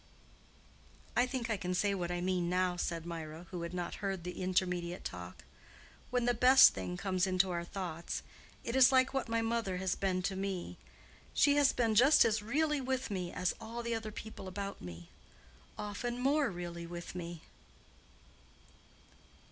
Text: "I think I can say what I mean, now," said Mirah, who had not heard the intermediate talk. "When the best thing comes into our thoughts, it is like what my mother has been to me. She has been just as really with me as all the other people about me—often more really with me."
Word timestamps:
"I 1.15 1.27
think 1.27 1.51
I 1.51 1.57
can 1.57 1.75
say 1.75 1.93
what 1.93 2.09
I 2.09 2.21
mean, 2.21 2.49
now," 2.49 2.75
said 2.75 3.05
Mirah, 3.05 3.45
who 3.51 3.61
had 3.61 3.71
not 3.71 4.01
heard 4.01 4.23
the 4.23 4.41
intermediate 4.41 5.03
talk. 5.05 5.43
"When 6.09 6.25
the 6.25 6.33
best 6.33 6.73
thing 6.73 6.97
comes 6.97 7.27
into 7.27 7.51
our 7.51 7.63
thoughts, 7.63 8.23
it 8.63 8.75
is 8.75 8.91
like 8.91 9.13
what 9.13 9.29
my 9.29 9.43
mother 9.43 9.77
has 9.77 9.93
been 9.93 10.23
to 10.23 10.35
me. 10.35 10.79
She 11.35 11.53
has 11.57 11.71
been 11.71 11.93
just 11.93 12.25
as 12.25 12.41
really 12.41 12.81
with 12.81 13.11
me 13.11 13.31
as 13.31 13.53
all 13.61 13.83
the 13.83 13.93
other 13.93 14.11
people 14.11 14.47
about 14.47 14.81
me—often 14.81 16.17
more 16.17 16.49
really 16.49 16.87
with 16.87 17.13
me." 17.13 17.43